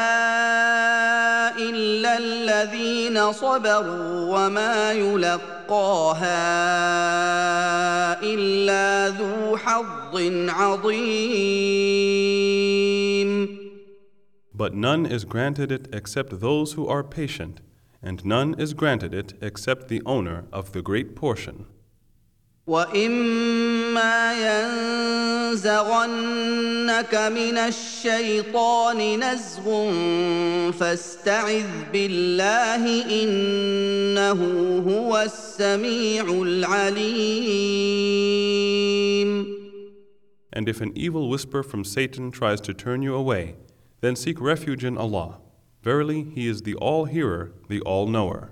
الا 1.58 2.18
الذين 2.18 3.32
صبروا 3.32 4.36
وما 4.36 4.92
يلقاها 4.92 6.44
الا 8.22 9.08
ذو 9.08 9.56
حظ 9.56 10.16
عظيم 10.48 11.94
But 14.56 14.72
none 14.72 15.04
is 15.04 15.24
granted 15.24 15.72
it 15.72 15.88
except 15.92 16.38
those 16.40 16.74
who 16.74 16.86
are 16.86 17.02
patient, 17.02 17.60
and 18.00 18.24
none 18.24 18.54
is 18.56 18.72
granted 18.72 19.12
it 19.12 19.34
except 19.42 19.88
the 19.88 20.00
owner 20.06 20.44
of 20.52 20.70
the 20.70 20.80
great 20.80 21.16
portion. 21.16 21.66
واما 22.69 24.33
ينزغنك 25.49 27.15
من 27.15 27.57
الشيطان 27.57 29.19
نزغ 29.19 29.91
فاستعذ 30.71 31.65
بالله 31.93 32.83
انه 33.23 34.41
هو 34.87 35.17
السميع 35.17 36.23
العليم 36.29 37.79
And 40.51 40.67
if 40.67 40.81
an 40.81 40.91
evil 40.95 41.29
whisper 41.29 41.63
from 41.63 41.83
Satan 41.83 42.31
tries 42.31 42.59
to 42.61 42.73
turn 42.73 43.01
you 43.01 43.15
away, 43.15 43.55
then 44.01 44.15
seek 44.15 44.41
refuge 44.41 44.83
in 44.83 44.97
Allah. 44.97 45.39
Verily, 45.83 46.23
He 46.23 46.47
is 46.47 46.63
the 46.63 46.75
All 46.75 47.05
Hearer, 47.05 47.51
the 47.69 47.81
All 47.81 48.07
Knower. 48.07 48.51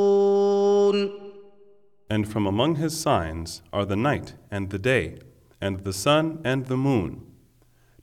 And 2.10 2.28
from 2.28 2.46
among 2.46 2.76
his 2.76 2.98
signs 2.98 3.62
are 3.72 3.84
the 3.84 3.96
night 3.96 4.34
and 4.50 4.70
the 4.70 4.78
day, 4.78 5.18
and 5.60 5.80
the 5.80 5.92
sun 5.92 6.40
and 6.44 6.66
the 6.66 6.76
moon. 6.76 7.26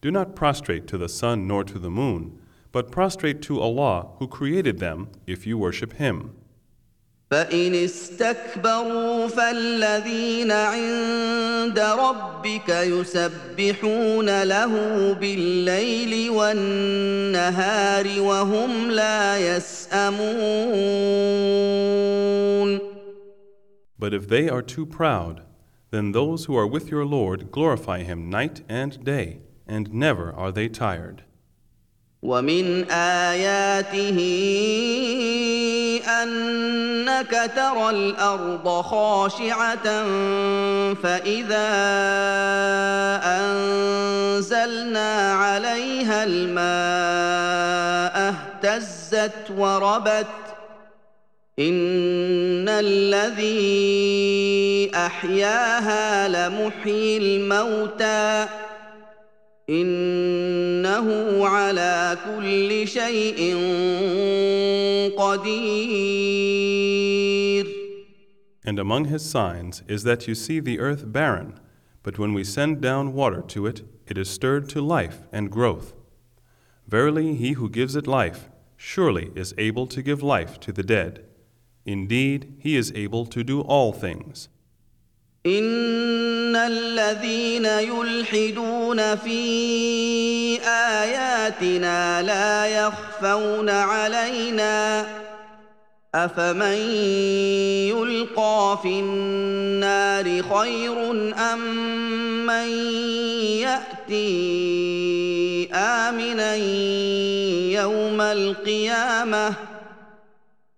Do 0.02 0.12
not 0.12 0.36
prostrate 0.36 0.88
to 0.88 0.98
the 0.98 1.08
sun 1.08 1.48
nor 1.48 1.64
to 1.64 1.80
the 1.80 1.90
moon, 1.90 2.40
but 2.74 2.92
prostrate 2.92 3.42
to 3.44 3.62
Allah 3.62 4.10
who 4.18 4.28
created 4.28 4.80
them 4.80 5.10
if 5.26 5.48
you 5.48 5.58
worship 5.58 5.94
Him. 5.94 6.36
فإن 7.32 7.76
استكبروا 7.76 9.28
فالذين 9.28 10.52
عند 10.52 11.80
ربك 11.80 12.70
يسبحون 12.70 14.44
له 14.44 15.14
بالليل 15.14 16.30
والنهار 16.30 18.22
وهم 18.22 18.92
لا 18.92 19.56
يسأمون 19.56 20.14
But 23.98 24.14
if 24.14 24.28
they 24.28 24.50
are 24.50 24.62
too 24.62 24.86
proud, 24.86 25.44
then 25.92 26.12
those 26.12 26.46
who 26.46 26.58
are 26.58 26.68
with 26.68 26.90
your 26.90 27.06
Lord 27.06 27.52
glorify 27.52 28.04
Him 28.04 28.30
night 28.30 28.62
and 28.68 29.04
day, 29.04 29.40
and 29.68 29.94
never 29.94 30.34
are 30.34 30.52
they 30.52 30.68
tired. 30.68 31.24
ومن 32.24 32.92
اياته 32.92 34.20
انك 36.08 37.52
ترى 37.56 37.90
الارض 37.90 38.82
خاشعه 38.82 40.04
فاذا 40.94 41.70
انزلنا 43.24 45.34
عليها 45.34 46.24
الماء 46.24 46.64
اهتزت 48.64 49.52
وربت 49.58 50.28
ان 51.60 52.70
الذي 52.70 54.12
احياها 54.96 56.28
لمحيي 56.28 57.18
الموتى 57.18 58.48
انه 59.70 61.08
على 61.48 62.18
كل 62.26 62.88
شيء 62.88 63.56
قدير 65.18 66.54
And 68.66 68.80
among 68.80 69.06
his 69.06 69.24
signs 69.30 69.84
is 69.88 70.04
that 70.04 70.28
you 70.28 70.34
see 70.36 70.60
the 70.60 70.80
earth 70.80 71.12
barren, 71.12 71.60
but 72.02 72.18
when 72.18 72.34
we 72.34 72.44
send 72.44 72.82
down 72.82 73.14
water 73.14 73.42
to 73.50 73.68
it, 73.68 73.84
it 74.08 74.18
is 74.18 74.30
stirred 74.30 74.70
to 74.70 74.82
life 74.82 75.28
and 75.32 75.52
growth. 75.52 75.94
Verily, 76.88 77.36
he 77.36 77.52
who 77.54 77.70
gives 77.70 77.96
it 77.96 78.08
life 78.08 78.50
surely 78.78 79.32
is 79.36 79.54
able 79.58 79.86
to 79.88 80.02
give 80.02 80.24
life 80.24 80.60
to 80.62 80.72
the 80.72 80.84
dead. 80.84 81.26
Indeed, 81.89 82.41
he 82.59 82.77
is 82.77 82.93
able 82.95 83.25
to 83.35 83.43
do 83.43 83.63
all 83.63 83.93
things. 83.93 84.49
ان 85.47 86.57
الذين 86.57 87.65
يلحدون 87.65 89.17
في 89.17 89.41
اياتنا 90.61 92.23
لا 92.23 92.67
يخفون 92.67 93.69
علينا 93.71 95.07
افمن 96.15 96.79
يلقى 97.89 98.79
في 98.83 99.01
النار 99.01 100.43
خير 100.43 101.11
ام 101.53 101.61
من 102.47 102.69
ياتي 103.65 104.49
امنا 105.75 106.55
يوم 107.83 108.21
القيامه 108.21 109.68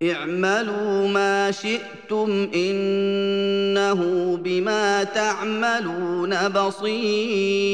اعملوا 0.01 1.07
ما 1.07 1.51
شئتم 1.51 2.49
انه 2.53 4.37
بما 4.37 5.03
تعملون 5.03 6.49
بصير 6.49 7.65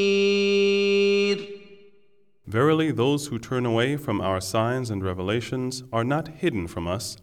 Verily, 2.46 2.90
those 2.90 3.28
who 3.28 3.38
turn 3.38 3.64
away 3.64 3.96
from 3.96 4.20
our 4.20 4.40
signs 4.40 4.90
and 4.90 5.02
revelations 5.02 5.84
are 5.90 6.04
not 6.04 6.28
hidden 6.28 6.66
from 6.66 6.86
us. 6.86 7.16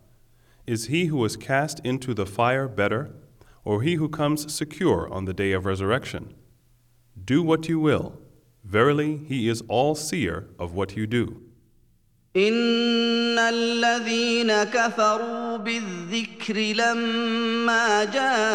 Is 0.65 0.87
he 0.87 1.05
who 1.05 1.23
is 1.23 1.37
cast 1.37 1.79
into 1.85 2.15
the 2.15 2.25
fire 2.25 2.67
better, 2.67 3.11
or 3.63 3.83
he 3.83 3.95
who 3.95 4.09
comes 4.09 4.51
secure 4.51 5.07
on 5.11 5.25
the 5.25 5.33
day 5.33 5.51
of 5.51 5.65
resurrection? 5.65 6.33
Do 7.23 7.43
what 7.43 7.69
you 7.69 7.79
will. 7.79 8.19
Verily, 8.63 9.17
he 9.17 9.49
is 9.49 9.61
all 9.67 9.93
seer 9.93 10.47
of 10.57 10.73
what 10.73 10.97
you 10.97 11.05
do. 11.05 11.42
ان 12.35 13.39
الذين 13.39 14.63
كفروا 14.63 15.57
بالذكر 15.57 16.57
لما 16.57 18.03
جاءهم 18.03 18.47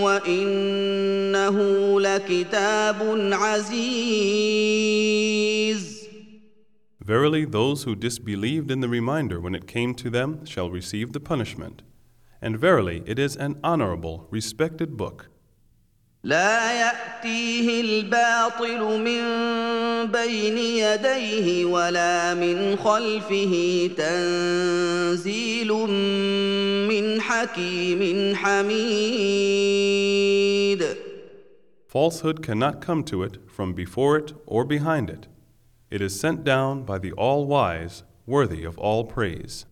وانه 0.00 1.56
لكتاب 2.00 3.28
عزيز 3.32 4.82
Verily, 7.04 7.44
those 7.44 7.82
who 7.82 7.96
disbelieved 7.96 8.70
in 8.70 8.80
the 8.80 8.88
reminder 8.88 9.40
when 9.40 9.56
it 9.56 9.66
came 9.66 9.92
to 9.96 10.08
them 10.08 10.46
shall 10.46 10.70
receive 10.70 11.12
the 11.12 11.18
punishment. 11.18 11.82
And 12.40 12.56
verily, 12.56 13.02
it 13.06 13.18
is 13.18 13.34
an 13.36 13.58
honorable, 13.64 14.28
respected 14.30 14.96
book. 14.96 15.28
لا 16.24 16.72
ياتيه 16.72 17.80
الباطل 17.80 19.00
من 19.00 19.22
بين 20.05 20.57
يديه 20.57 21.65
ولا 21.65 22.33
من 22.33 22.75
خلفه 22.75 23.89
تنزيل 23.97 25.71
من 26.87 27.21
حكيم 27.21 28.35
حميد 28.35 29.77
Falsehood 31.87 32.43
cannot 32.43 32.81
come 32.81 33.03
to 33.05 33.23
it 33.23 33.37
from 33.47 33.73
before 33.73 34.17
it 34.17 34.33
or 34.45 34.63
behind 34.65 35.09
it. 35.09 35.27
It 35.89 36.01
is 36.01 36.19
sent 36.19 36.43
down 36.43 36.83
by 36.83 36.97
the 36.99 37.13
All 37.13 37.47
Wise, 37.47 38.03
worthy 38.25 38.65
of 38.65 38.77
all 38.77 39.05
praise. 39.05 39.65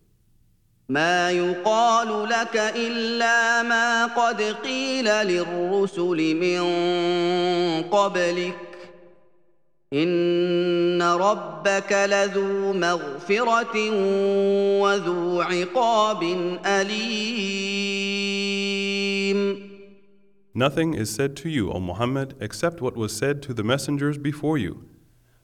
ما 0.88 1.30
يقال 1.30 2.28
لك 2.28 2.56
الا 2.56 3.62
ما 3.62 4.06
قد 4.06 4.42
قيل 4.42 5.04
للرسل 5.04 6.34
من 6.34 6.62
قبلك 7.82 8.75
ان 9.93 11.01
ربك 11.01 11.91
لذو 11.91 12.73
مغفره 12.73 13.89
وذو 14.81 15.41
عقاب 15.41 16.23
اليم 16.65 18.11
Nothing 20.53 20.93
is 20.93 21.09
said 21.09 21.37
to 21.37 21.49
you, 21.49 21.71
O 21.71 21.79
Muhammad, 21.79 22.35
except 22.41 22.81
what 22.81 22.97
was 22.97 23.15
said 23.15 23.41
to 23.43 23.53
the 23.53 23.63
messengers 23.63 24.17
before 24.17 24.57
you. 24.57 24.83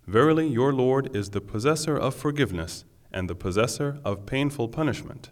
Verily, 0.06 0.48
your 0.48 0.74
Lord 0.74 1.16
is 1.16 1.30
the 1.30 1.40
possessor 1.40 1.98
of 1.98 2.14
forgiveness 2.14 2.84
and 3.12 3.30
the 3.30 3.36
possessor 3.36 4.00
of 4.04 4.26
painful 4.26 4.68
punishment. 4.68 5.32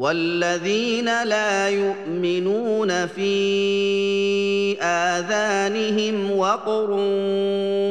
والذين 0.00 1.24
لا 1.24 1.68
يؤمنون 1.68 3.06
في 3.06 4.80
اذانهم 4.80 6.30
وقر 6.30 6.90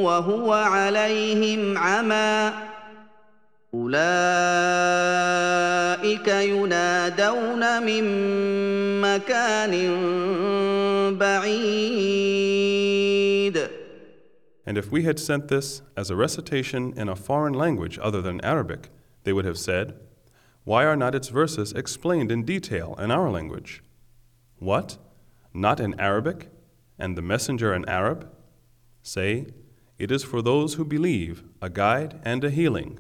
وهو 0.06 0.54
عليهم 0.54 1.78
عمى 1.78 2.54
اولئك 3.74 4.08
ينادون 6.28 7.84
من 7.84 8.04
مكان 9.02 9.74
بعيد 11.18 12.50
And 14.66 14.78
if 14.78 14.92
we 14.92 15.04
had 15.04 15.20
sent 15.20 15.48
this 15.48 15.84
as 15.96 16.10
a 16.10 16.16
recitation 16.16 16.94
in 16.96 17.08
a 17.08 17.16
foreign 17.16 17.54
language 17.54 18.00
other 18.02 18.22
than 18.22 18.42
Arabic, 18.42 18.90
they 19.24 19.34
would 19.34 19.46
have 19.46 19.60
said, 19.60 19.94
Why 20.70 20.86
are 20.86 20.96
not 20.96 21.16
its 21.16 21.30
verses 21.30 21.74
explained 21.74 22.32
in 22.32 22.44
detail 22.44 22.96
in 23.00 23.10
our 23.10 23.32
language? 23.32 23.82
What? 24.60 25.00
Not 25.52 25.80
in 25.80 26.00
Arabic? 26.00 26.52
And 27.00 27.18
the 27.18 27.24
messenger 27.24 27.74
an 27.74 27.90
Arab? 27.90 28.32
Say, 29.02 29.48
It 29.98 30.12
is 30.12 30.24
for 30.24 30.44
those 30.44 30.76
who 30.76 30.86
believe 30.86 31.44
a 31.60 31.72
guide 31.72 32.22
and 32.24 32.44
a 32.44 32.52
healing. 32.52 33.00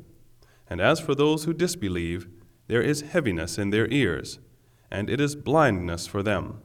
And 0.67 0.81
as 0.81 0.99
for 0.99 1.13
those 1.13 1.43
who 1.43 1.53
disbelieve, 1.53 2.27
there 2.65 2.81
is 2.81 3.01
heaviness 3.01 3.59
in 3.59 3.69
their 3.69 3.87
ears, 3.89 4.39
and 4.89 5.07
it 5.07 5.21
is 5.21 5.35
blindness 5.35 6.07
for 6.07 6.23
them. 6.23 6.63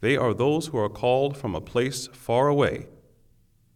They 0.00 0.16
are 0.16 0.34
those 0.34 0.66
who 0.66 0.78
are 0.78 0.88
called 0.88 1.36
from 1.36 1.54
a 1.54 1.60
place 1.60 2.08
far 2.08 2.48
away. 2.48 2.88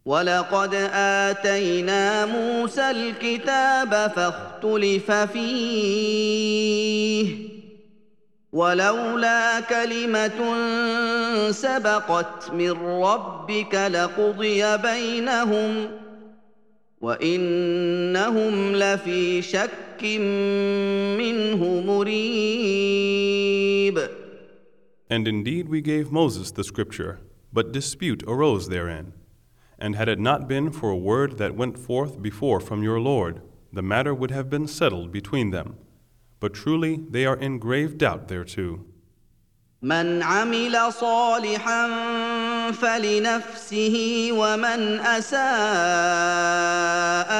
ولقد 0.09 0.73
اتينا 0.93 2.25
موسى 2.25 2.91
الكتاب 2.91 3.89
فاختلف 4.15 5.11
فيه 5.11 6.29
ولولا 8.51 9.59
كلمه 9.59 10.39
سبقت 11.51 12.51
من 12.51 12.71
ربك 12.81 13.75
لقضي 13.75 14.77
بينهم 14.77 15.91
وانهم 17.01 18.75
لفي 18.75 19.41
شك 19.41 20.03
منه 21.17 21.81
مريب 21.87 23.19
And 25.11 25.27
indeed 25.27 25.69
we 25.69 25.81
gave 25.81 26.11
Moses 26.11 26.49
the 26.51 26.63
scripture, 26.63 27.19
but 27.53 27.71
dispute 27.71 28.23
arose 28.27 28.69
therein. 28.69 29.18
And 29.78 29.96
had 29.96 30.08
it 30.08 30.18
not 30.18 30.48
been 30.48 30.70
for 30.70 30.90
a 30.90 30.96
word 30.96 31.38
that 31.38 31.54
went 31.56 31.78
forth 31.78 32.22
before 32.22 32.60
from 32.60 32.82
your 32.82 33.00
Lord, 33.00 33.42
the 33.72 33.82
matter 33.82 34.14
would 34.14 34.30
have 34.30 34.48
been 34.48 34.68
settled 34.68 35.10
between 35.10 35.50
them. 35.50 35.76
But 36.40 36.54
truly 36.54 37.00
they 37.10 37.26
are 37.26 37.36
in 37.36 37.58
grave 37.58 37.98
doubt 37.98 38.28
thereto. 38.28 38.84
من 39.82 40.22
عمل 40.22 40.92
صالحا 40.92 41.90
فلنفسه 42.72 44.28
ومن 44.32 45.00
اساء 45.00 45.36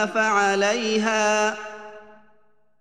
فعليها 0.07 1.57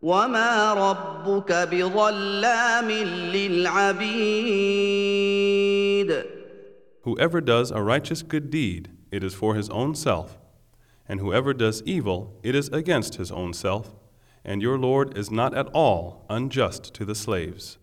وما 0.01 0.73
ربك 0.73 1.53
بظلام 1.71 2.91
للعبيد 3.31 4.73
Whoever 7.03 7.41
does 7.41 7.71
a 7.71 7.81
righteous 7.81 8.21
good 8.21 8.49
deed, 8.49 8.89
it 9.11 9.23
is 9.23 9.33
for 9.33 9.55
his 9.55 9.69
own 9.69 9.95
self. 9.95 10.37
And 11.07 11.19
whoever 11.19 11.53
does 11.53 11.83
evil, 11.85 12.39
it 12.43 12.55
is 12.55 12.69
against 12.69 13.15
his 13.15 13.31
own 13.31 13.53
self. 13.53 13.95
And 14.45 14.61
your 14.61 14.77
Lord 14.77 15.17
is 15.17 15.29
not 15.31 15.53
at 15.53 15.67
all 15.73 16.25
unjust 16.29 16.93
to 16.95 17.05
the 17.05 17.15
slaves. 17.15 17.77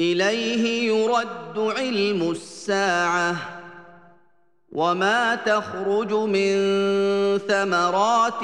اليه 0.00 0.86
يرد 0.86 1.58
علم 1.58 2.30
الساعه 2.30 3.36
وما 4.72 5.34
تخرج 5.34 6.12
من 6.12 6.52
ثمرات 7.38 8.42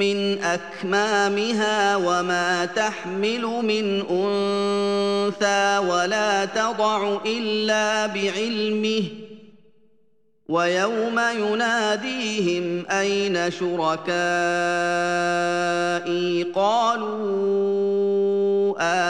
من 0.00 0.38
اكمامها 0.44 1.96
وما 1.96 2.64
تحمل 2.64 3.42
من 3.42 4.00
انثى 4.10 5.78
ولا 5.78 6.44
تضع 6.44 7.18
الا 7.26 8.06
بعلمه 8.06 9.23
ويوم 10.50 11.18
يناديهم 11.18 12.86
اين 12.90 13.50
شركائي 13.50 14.02
قالوا 16.42 17.60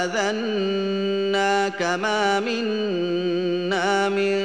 اذناك 0.04 1.82
ما 1.82 2.40
منا 2.40 4.08
من 4.08 4.40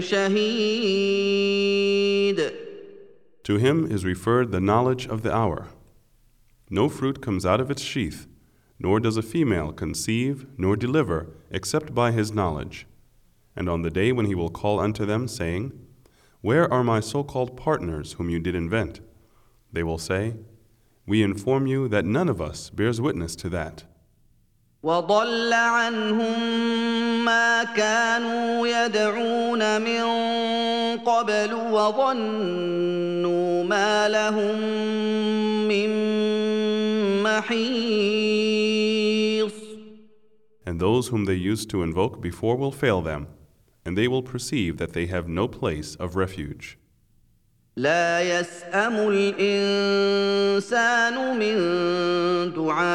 شهيد 0.00 1.36
To 3.44 3.58
him 3.58 3.86
is 3.90 4.04
referred 4.04 4.50
the 4.50 4.60
knowledge 4.60 5.06
of 5.06 5.22
the 5.22 5.32
hour. 5.32 5.68
No 6.68 6.88
fruit 6.88 7.22
comes 7.22 7.46
out 7.46 7.60
of 7.60 7.70
its 7.70 7.80
sheath, 7.80 8.26
nor 8.78 8.98
does 9.00 9.16
a 9.16 9.22
female 9.22 9.72
conceive 9.72 10.46
nor 10.58 10.74
deliver 10.76 11.28
except 11.50 11.94
by 11.94 12.10
his 12.10 12.32
knowledge. 12.32 12.86
And 13.54 13.68
on 13.68 13.82
the 13.82 13.90
day 13.90 14.12
when 14.12 14.26
he 14.26 14.34
will 14.34 14.50
call 14.50 14.78
unto 14.78 15.06
them, 15.06 15.28
saying, 15.28 15.72
Where 16.42 16.70
are 16.72 16.84
my 16.84 17.00
so 17.00 17.24
called 17.24 17.56
partners 17.56 18.14
whom 18.14 18.28
you 18.28 18.38
did 18.38 18.54
invent? 18.54 19.00
They 19.72 19.82
will 19.82 19.98
say, 19.98 20.34
We 21.06 21.22
inform 21.22 21.66
you 21.66 21.88
that 21.88 22.04
none 22.04 22.28
of 22.28 22.40
us 22.40 22.70
bears 22.70 23.00
witness 23.00 23.34
to 23.36 23.48
that. 23.50 23.84
وضل 24.82 25.52
عنهم 25.52 27.24
ما 27.24 27.64
كانوا 27.64 28.66
يدعون 28.66 29.80
من 29.82 30.02
قبل 30.98 31.54
وظنوا 31.54 33.64
ما 33.64 34.08
لهم 34.08 34.60
من 35.68 35.88
محيص 37.22 38.86
And 40.66 40.80
those 40.80 41.08
whom 41.08 41.24
they 41.24 41.34
used 41.34 41.70
to 41.70 41.82
invoke 41.82 42.20
before 42.20 42.56
will 42.56 42.72
fail 42.72 43.00
them, 43.00 43.28
and 43.84 43.96
they 43.96 44.08
will 44.08 44.22
perceive 44.22 44.78
that 44.78 44.92
they 44.92 45.06
have 45.06 45.28
no 45.28 45.46
place 45.46 45.94
of 45.96 46.16
refuge. 46.16 46.78
لا 47.76 48.22
يسأم 48.22 48.96
الإنسان 49.08 50.56
من 51.38 51.56
دعاء 52.54 52.86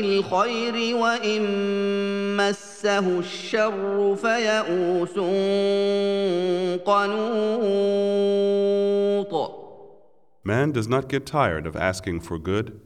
الخير 0.00 0.96
وإن 0.96 1.42
مسه 2.36 3.18
الشر 3.18 4.16
فيئوس 4.16 5.18
قنوط 6.84 8.46
Man 10.44 10.70
does 10.72 10.86
not 10.86 11.08
get 11.08 11.26
tired 11.26 11.66
of 11.66 11.74
asking 11.74 12.20
for 12.20 12.38
good, 12.38 12.80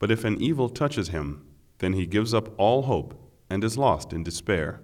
but 0.00 0.10
if 0.10 0.24
an 0.24 0.40
evil 0.42 0.68
touches 0.68 1.10
him, 1.10 1.46
then 1.78 1.92
he 1.92 2.06
gives 2.06 2.34
up 2.34 2.48
all 2.58 2.82
hope 2.82 3.14
and 3.50 3.62
is 3.62 3.78
lost 3.78 4.12
in 4.12 4.24
despair. 4.24 4.80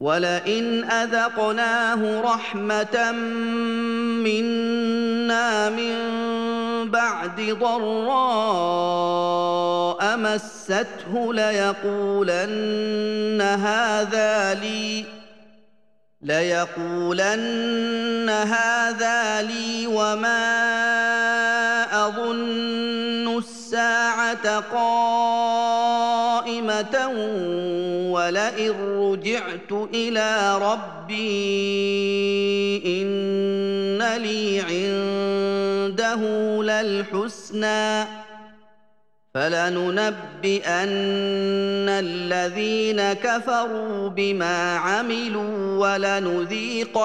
ولئن 0.00 0.84
أذقناه 0.84 2.20
رحمة 2.20 3.12
منا 4.22 5.70
من 5.70 5.94
بعد 6.90 7.40
ضراء 7.60 8.86
مسته 10.16 11.34
ليقولن 11.34 13.42
هذا 13.42 14.54
لي 14.54 15.04
ليقولن 16.22 18.30
هذا 18.30 19.42
لي 19.42 19.86
وما 19.86 20.46
أظن 22.06 23.38
الساعة 23.38 24.60
قائمة 24.60 25.96
ولئن 28.26 28.74
رجعت 28.98 29.72
إلى 29.94 30.58
ربي 30.58 31.16
ان 33.02 34.02
لي 34.22 34.60
عنده 34.60 36.20
للحسنى 36.62 38.04
فلننبئن 39.34 40.64
الذين 41.88 43.12
كفروا 43.12 44.08
بما 44.08 44.76
عملوا 44.76 45.78
ولنذيقنهم 45.78 47.02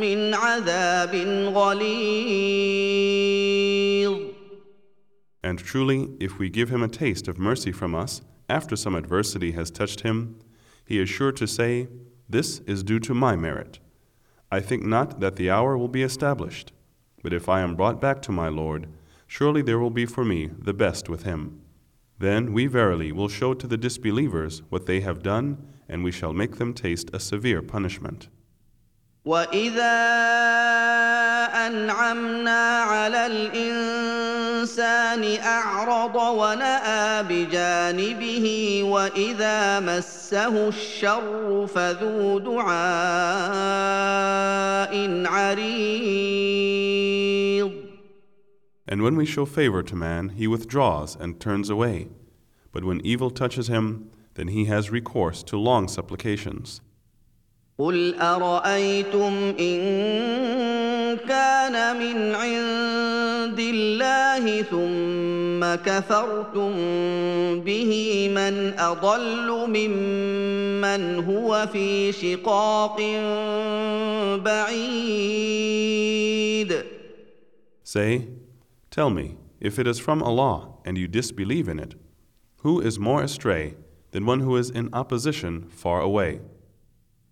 من 0.00 0.34
عذاب 0.34 1.14
غليظ 1.54 3.43
And 5.44 5.58
truly, 5.58 6.08
if 6.18 6.38
we 6.38 6.48
give 6.48 6.70
him 6.70 6.82
a 6.82 6.88
taste 6.88 7.28
of 7.28 7.36
mercy 7.36 7.70
from 7.70 7.94
us 7.94 8.22
after 8.48 8.76
some 8.76 8.94
adversity 8.94 9.52
has 9.52 9.70
touched 9.70 10.00
him, 10.00 10.38
he 10.86 10.98
is 10.98 11.10
sure 11.10 11.32
to 11.32 11.46
say, 11.46 11.88
This 12.26 12.60
is 12.60 12.82
due 12.82 12.98
to 13.00 13.12
my 13.12 13.36
merit. 13.36 13.78
I 14.50 14.60
think 14.60 14.84
not 14.84 15.20
that 15.20 15.36
the 15.36 15.50
hour 15.50 15.76
will 15.76 15.88
be 15.88 16.02
established, 16.02 16.72
but 17.22 17.34
if 17.34 17.46
I 17.46 17.60
am 17.60 17.76
brought 17.76 18.00
back 18.00 18.22
to 18.22 18.32
my 18.32 18.48
Lord, 18.48 18.88
surely 19.26 19.60
there 19.60 19.78
will 19.78 19.90
be 19.90 20.06
for 20.06 20.24
me 20.24 20.46
the 20.46 20.72
best 20.72 21.10
with 21.10 21.24
him. 21.24 21.60
Then 22.18 22.54
we 22.54 22.66
verily 22.66 23.12
will 23.12 23.28
show 23.28 23.52
to 23.52 23.66
the 23.66 23.76
disbelievers 23.76 24.62
what 24.70 24.86
they 24.86 25.00
have 25.00 25.22
done, 25.22 25.62
and 25.90 26.02
we 26.02 26.10
shall 26.10 26.32
make 26.32 26.56
them 26.56 26.72
taste 26.72 27.10
a 27.12 27.20
severe 27.20 27.60
punishment. 27.60 28.28
واذا 29.24 29.96
انعمنا 31.66 32.80
على 32.80 33.26
الانسان 33.26 34.84
اعرض 35.40 36.16
وناى 36.16 37.22
بجانبه 37.22 38.80
واذا 38.84 39.80
مسه 39.80 40.68
الشر 40.68 41.66
فذو 41.66 42.38
دعاء 42.38 42.74
عريض 45.26 46.64
And 48.86 49.00
when 49.02 49.16
we 49.16 49.24
show 49.24 49.46
favor 49.46 49.82
to 49.82 49.96
man, 49.96 50.28
he 50.28 50.46
withdraws 50.46 51.16
and 51.16 51.40
turns 51.40 51.70
away. 51.70 52.08
But 52.70 52.84
when 52.84 53.00
evil 53.00 53.30
touches 53.30 53.68
him, 53.68 54.10
then 54.34 54.48
he 54.48 54.66
has 54.66 54.90
recourse 54.90 55.42
to 55.44 55.56
long 55.56 55.88
supplications. 55.88 56.82
قل 57.78 58.14
ارايتم 58.20 59.54
ان 59.60 61.16
كان 61.16 61.96
من 61.96 62.34
عند 62.34 63.58
الله 63.60 64.62
ثم 64.62 65.74
كفرتم 65.82 66.72
به 67.60 68.28
من 68.28 68.78
اضل 68.78 69.66
ممن 69.68 71.24
هو 71.24 71.66
في 71.72 72.12
شقاق 72.12 72.96
بعيد 74.44 75.74
Say, 77.82 78.28
Tell 78.90 79.10
me, 79.10 79.36
if 79.60 79.78
it 79.78 79.86
is 79.86 79.98
from 79.98 80.22
Allah 80.22 80.68
and 80.84 80.96
you 80.96 81.06
disbelieve 81.08 81.68
in 81.68 81.78
it, 81.78 81.94
who 82.58 82.80
is 82.80 82.98
more 82.98 83.22
astray 83.22 83.74
than 84.12 84.26
one 84.26 84.40
who 84.40 84.56
is 84.56 84.70
in 84.70 84.88
opposition 84.92 85.68
far 85.68 86.00
away? 86.00 86.40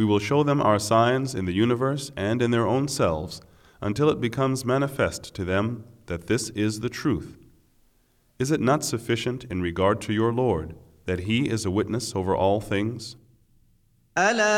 We 0.00 0.04
will 0.04 0.18
show 0.18 0.42
them 0.42 0.60
our 0.60 0.78
signs 0.78 1.34
in 1.34 1.46
the 1.46 1.54
universe 1.54 2.12
and 2.16 2.42
in 2.42 2.50
their 2.50 2.66
own 2.66 2.86
selves 2.88 3.40
until 3.80 4.10
it 4.10 4.20
becomes 4.20 4.64
manifest 4.64 5.34
to 5.34 5.44
them 5.44 5.84
that 6.06 6.26
this 6.26 6.50
is 6.50 6.80
the 6.80 6.88
truth. 6.88 7.38
Is 8.38 8.50
it 8.50 8.60
not 8.60 8.84
sufficient 8.84 9.44
in 9.44 9.62
regard 9.62 10.00
to 10.02 10.12
your 10.12 10.32
Lord 10.32 10.74
that 11.06 11.20
He 11.20 11.48
is 11.48 11.64
a 11.64 11.70
witness 11.70 12.14
over 12.14 12.36
all 12.36 12.60
things? 12.60 13.16
الا 14.18 14.56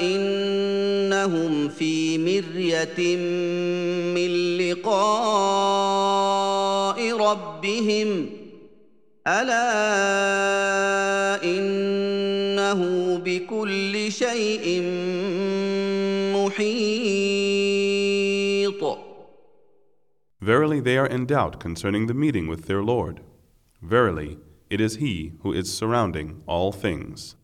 انهم 0.00 1.68
في 1.68 2.18
مريه 2.18 3.16
من 4.14 4.58
لقاء 4.58 5.78
ربهم 7.16 8.30
الا 9.26 9.68
انه 11.44 12.01
بكل 12.01 12.01
شيء 14.32 14.82
محيط 16.34 17.68
Verily 20.40 20.80
they 20.80 20.96
are 20.96 21.06
in 21.06 21.26
doubt 21.26 21.58
concerning 21.58 22.06
the 22.06 22.14
meeting 22.14 22.46
with 22.46 22.66
their 22.66 22.82
Lord. 22.82 23.20
Verily, 23.82 24.38
it 24.70 24.80
is 24.80 24.96
He 24.96 25.32
who 25.42 25.52
is 25.52 25.72
surrounding 25.72 26.42
all 26.46 26.70
things. 26.72 27.34